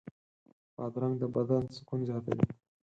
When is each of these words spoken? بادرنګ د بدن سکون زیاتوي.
بادرنګ 0.75 1.13
د 1.21 1.23
بدن 1.35 1.63
سکون 1.75 1.99
زیاتوي. 2.07 2.45